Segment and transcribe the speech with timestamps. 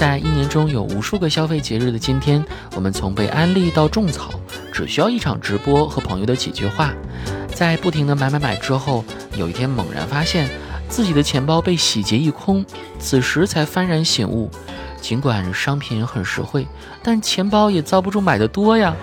[0.00, 2.42] 在一年中有无数个消费节日的今天，
[2.74, 4.30] 我们从被安利到种草，
[4.72, 6.94] 只需要一场直播和朋友的几句话，
[7.54, 9.04] 在不停的买买买之后，
[9.36, 10.48] 有一天猛然发现
[10.88, 12.64] 自己的钱包被洗劫一空，
[12.98, 14.50] 此时才幡然醒悟，
[15.02, 16.66] 尽管商品很实惠，
[17.02, 18.96] 但钱包也遭不住买的多呀。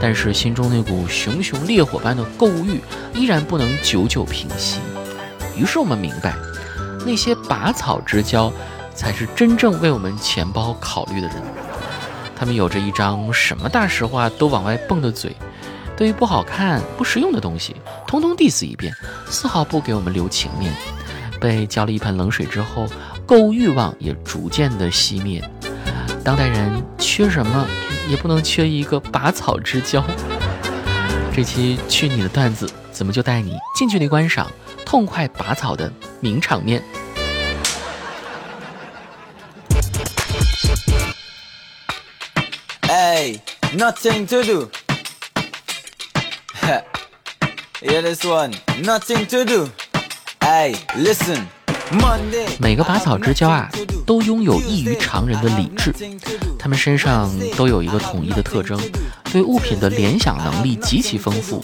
[0.00, 2.80] 但是心中那股熊熊烈火般的购物欲
[3.14, 4.80] 依然不能久久平息。
[5.56, 6.34] 于是我们明白，
[7.04, 8.52] 那些拔草之交，
[8.94, 11.36] 才是真正为我们钱包考虑的人。
[12.36, 15.36] 他们有着一张什么大实话都往外蹦的嘴，
[15.96, 17.76] 对于不好看、不实用的东西，
[18.06, 18.92] 通通 diss 一遍，
[19.28, 20.72] 丝毫不给我们留情面。
[21.40, 22.86] 被浇了一盆冷水之后，
[23.26, 25.42] 购物欲望也逐渐的熄灭。
[26.24, 27.66] 当代人缺什么？
[28.08, 30.04] 也不能缺一个拔草之交。
[31.32, 34.50] 这期去你的段子，怎么就带你近距离观赏
[34.84, 36.80] 痛快拔草的名场面？
[42.82, 43.34] 哎
[43.76, 44.70] ，nothing to do。
[47.82, 49.68] Yeah, this one, nothing to do。
[50.38, 51.40] 哎，listen。
[52.58, 53.68] 每个拔草之交啊，
[54.06, 55.92] 都拥有异于常人的理智。
[56.58, 58.80] 他们身上都有一个统一的特征，
[59.32, 61.62] 对物品的联想能力极其丰富，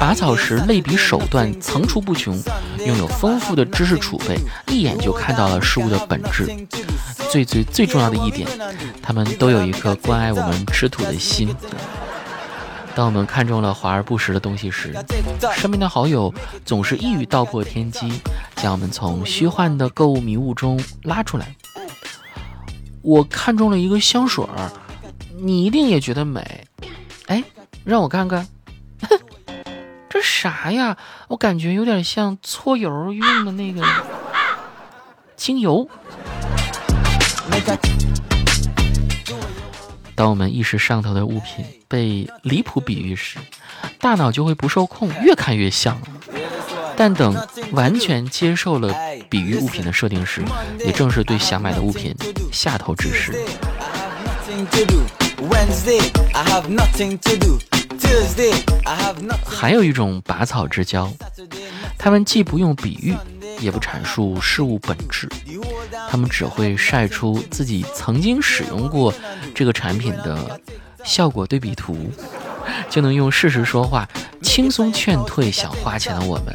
[0.00, 2.40] 拔草时类比手段层出不穷，
[2.86, 6.46] 拥有丰富的知识储备，一眼就看到了事物的本质。
[7.30, 8.48] 最最最重要的一点，
[9.02, 11.54] 他们都有一颗关爱我们吃土的心。
[12.94, 14.94] 当我们看中了华而不实的东西时，
[15.54, 16.32] 身边的好友
[16.64, 18.22] 总是一语道破天机，
[18.54, 21.54] 将我们从虚幻的购物迷雾中拉出来。
[23.02, 24.70] 我看中了一个香水儿，
[25.36, 26.64] 你一定也觉得美。
[27.26, 27.42] 哎，
[27.84, 28.46] 让我看看，
[30.36, 30.98] 啥呀？
[31.28, 33.82] 我感觉有点像搓油用的那个
[35.34, 35.88] 精油。
[40.14, 43.38] 当我们意识上头的物品被离谱比喻时，
[43.98, 45.98] 大脑就会不受控，越看越像。
[46.98, 47.34] 但等
[47.72, 48.94] 完全接受了
[49.30, 50.42] 比喻物品的设定时，
[50.80, 52.14] 也正是对想买的物品
[52.52, 53.32] 下头之时。
[59.44, 61.12] 还有一种拔草之交，
[61.98, 63.14] 他们既不用比喻。
[63.58, 65.26] 也不阐述事物本质，
[66.10, 69.14] 他们只会晒出自己曾经使用过
[69.54, 70.60] 这个产品的
[71.02, 72.12] 效果对比图，
[72.90, 74.06] 就能用事实说话，
[74.42, 76.54] 轻松劝退想花钱的我们！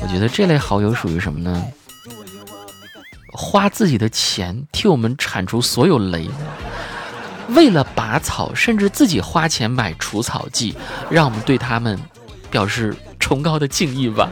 [0.00, 1.66] 我觉得这类好友属于什么呢？
[3.32, 6.30] 花自己的钱替我们铲除所有雷，
[7.54, 10.74] 为了拔草，甚至自己花钱买除草剂，
[11.10, 11.98] 让我们对他们
[12.50, 14.28] 表示崇高的敬意吧。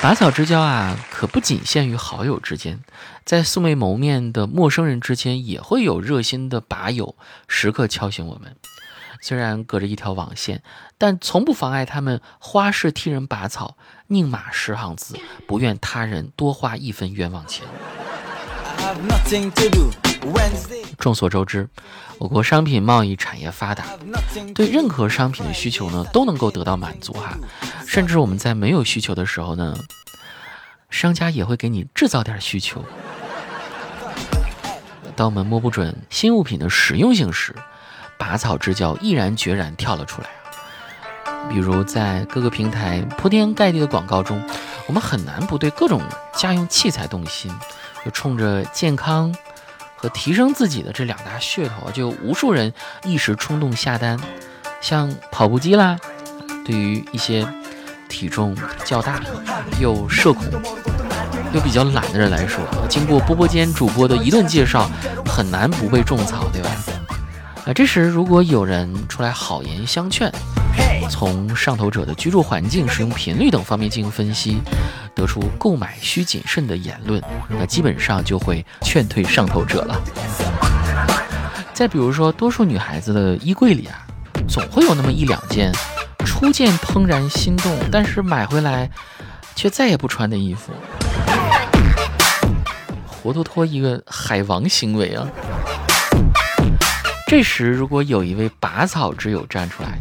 [0.00, 2.80] 拔草之交啊，可不仅限于好友之间，
[3.24, 7.14] 在素未谋面的陌生人之间，也会有热心的拔友
[7.46, 8.56] 时刻敲醒我们。
[9.20, 10.62] 虽然隔着一条网线，
[10.98, 13.76] 但从不妨碍他们花式替人拔草，
[14.06, 15.16] 宁码十行字，
[15.46, 17.66] 不愿他人多花一分冤枉钱。
[20.98, 21.68] 众所周知，
[22.18, 23.84] 我国商品贸易产业发达，
[24.54, 27.38] 对任何商品的需求呢都能够得到满足哈。
[27.86, 29.76] 甚至我们在没有需求的时候呢，
[30.88, 32.84] 商家也会给你制造点需求。
[35.14, 37.54] 当我们摸不准新物品的实用性时，
[38.20, 40.28] 拔草之交毅然决然跳了出来
[41.24, 44.40] 啊比如在各个平台铺天盖地的广告中，
[44.86, 46.00] 我们很难不对各种
[46.36, 47.50] 家用器材动心。
[48.02, 49.34] 就冲着健康
[49.94, 52.72] 和提升自己的这两大噱头，就无数人
[53.04, 54.18] 一时冲动下单。
[54.80, 55.98] 像跑步机啦，
[56.64, 57.46] 对于一些
[58.08, 59.20] 体重较大
[59.78, 60.46] 又社恐
[61.52, 64.90] 又比较懒的人来说，经过波波间主播的一顿介绍，
[65.26, 66.70] 很难不被种草，对吧？
[67.72, 70.30] 这时如果有人出来好言相劝。
[71.08, 74.58] 从上头者的居住环境、使用频率等方面进行分析，
[75.12, 80.00] 得出购买需谨慎的言论，那基本上就会劝退上头者了。
[81.74, 84.06] 再比如说，多数女孩子的衣柜里啊，
[84.48, 85.72] 总会有那么一两件
[86.24, 88.88] 初见怦然心动，但是买回来
[89.56, 90.72] 却再也不穿的衣服，
[93.04, 95.26] 活脱脱一个海王行为啊！
[97.30, 100.00] 这时，如果有一位拔草之友站出来，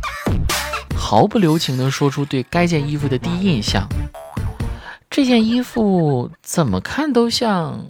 [0.98, 3.88] 毫不留情地说出对该件衣服的第一印象。
[5.12, 7.86] 这件衣服怎么看都像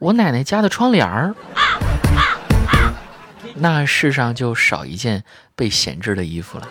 [0.00, 1.34] 我奶奶家的窗帘儿。
[3.54, 5.24] 那世上就少一件
[5.56, 6.68] 被闲置的衣服了。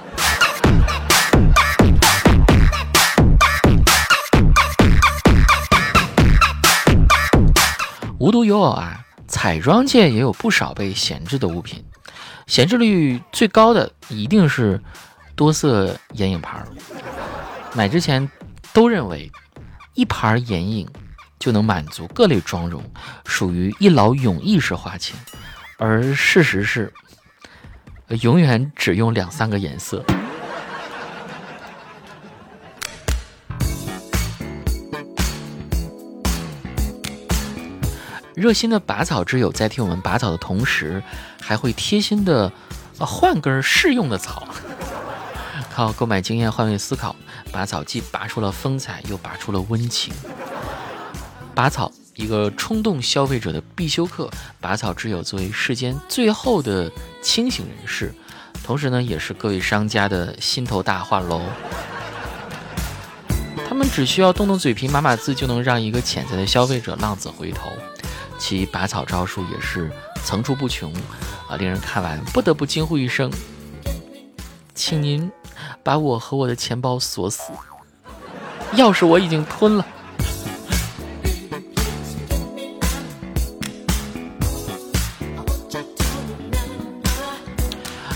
[8.20, 9.03] 无独有偶啊，
[9.44, 11.84] 彩妆界也有不少被闲置的物品，
[12.48, 14.82] 闲置率最高的一定是
[15.36, 16.66] 多色眼影盘。
[17.74, 18.32] 买之前
[18.72, 19.30] 都认为
[19.96, 20.88] 一盘眼影
[21.40, 22.82] 就能满足各类妆容，
[23.26, 25.20] 属于一劳永逸式花钱，
[25.78, 26.94] 而事实是
[28.22, 30.06] 永远只用两三个颜色。
[38.36, 41.04] 热心的拔草之友在替我们拔草的同时，
[41.42, 42.52] 还会贴心的
[43.00, 44.48] 换根适用的草。
[45.74, 47.16] 靠购买经验换位思考，
[47.52, 50.14] 拔草既拔出了风采，又拔出了温情。
[51.56, 54.30] 拔草，一个冲动消费者的必修课。
[54.60, 56.92] 拔草之友作为世间最后的
[57.22, 58.14] 清醒人士，
[58.64, 61.42] 同时呢，也是各位商家的心头大患喽。
[63.68, 67.72] 他们只需要动动嘴皮、码码字，就能让一个潜在的消费者浪子回头。
[68.38, 69.90] 其拔草招数也是
[70.24, 70.94] 层出不穷
[71.48, 73.32] 啊，令人看完不得不惊呼一声
[74.76, 75.32] ：“请您
[75.82, 77.54] 把我和我的钱包锁死，
[78.74, 79.86] 钥匙我已经吞了。”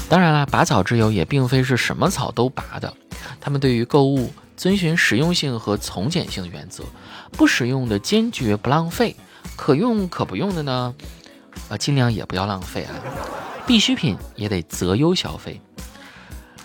[0.10, 2.94] 当然了，拔草之友也并非是什么草都拔的，
[3.42, 6.84] 他们对于购物遵循实用性和从简性的原则，
[7.34, 9.16] 不使用的坚决不浪费。
[9.58, 10.96] 可用可不用的呢，
[11.68, 12.94] 啊，尽量也不要浪费啊。
[13.66, 15.60] 必需品也得择优消费，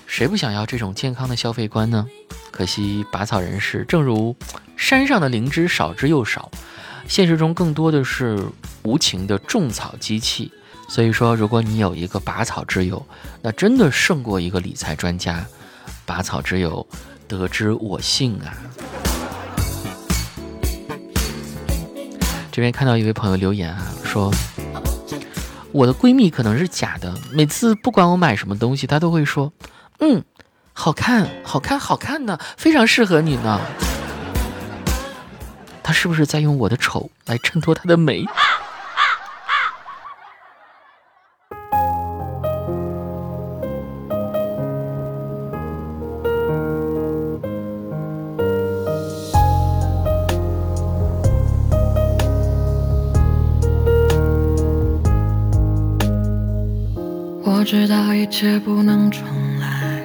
[0.07, 2.07] 谁不想要这种健康的消费观呢？
[2.53, 4.37] 可惜拔草人士正如
[4.77, 6.51] 山上的灵芝，少之又少，
[7.09, 8.47] 现实中更多的是
[8.83, 10.53] 无情的种草机器。
[10.89, 13.05] 所以说，如果你有一个拔草之友，
[13.41, 15.45] 那真的胜过一个理财专家。
[16.05, 16.87] 拔草之友，
[17.27, 18.53] 得之我幸啊。
[22.53, 24.31] 这边看到一位朋友留言啊，说
[25.73, 29.51] 我的闺蜜可能是假的，每次不管我买什么东西，她都会说，
[30.01, 30.23] 嗯，
[30.75, 33.59] 好看，好看，好看的，非常适合你呢。
[35.83, 38.23] 她是不是在用我的丑来衬托她的美？
[57.75, 59.23] 知道一切不能重
[59.59, 60.03] 来，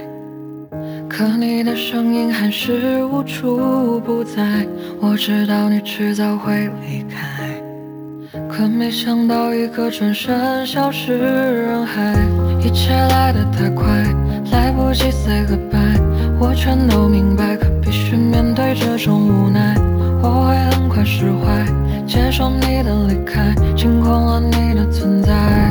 [1.09, 4.65] 可你的声音还是无处不在。
[5.01, 12.15] 我知道你迟早会离开，可没想到一个转身消失人海。
[12.61, 13.85] 一切来得太快，
[14.53, 15.99] 来不及 say goodbye，
[16.39, 19.75] 我全都明白，可必须面对这种无奈。
[20.23, 21.65] 我会很快释怀，
[22.07, 25.66] 接受你的离开，清空了你的存在。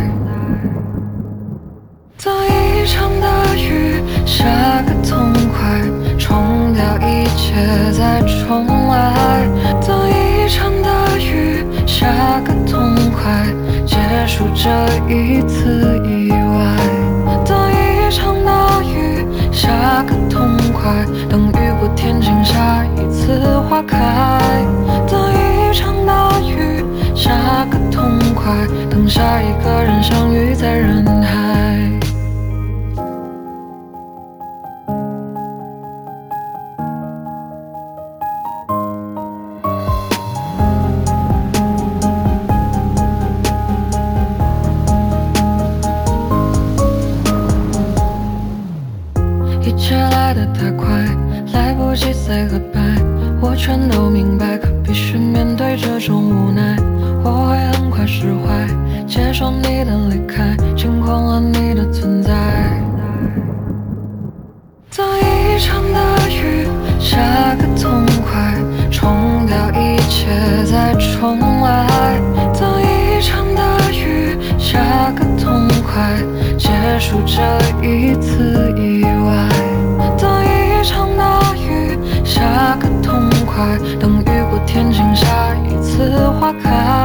[14.67, 16.77] 这一次意外。
[17.45, 23.97] 等一场大雨下个痛快，等雨过天晴下一次花开。
[25.09, 27.31] 等一场大雨下
[27.71, 32.06] 个痛快，等下一个人相遇在人海。
[59.39, 62.33] 受你的离开，惊恐了你的存在。
[64.97, 66.67] 等一场大雨
[66.99, 68.55] 下个痛快，
[68.91, 70.31] 冲掉一切
[70.65, 71.87] 再重来。
[72.59, 76.17] 等一场大雨下个痛快，
[76.57, 79.49] 结束这一次意外。
[80.17, 81.99] 等一场大雨。
[82.25, 86.96] 下个痛快，等雨过天晴，下一次花开。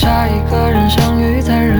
[0.00, 1.79] 下一个人相遇在人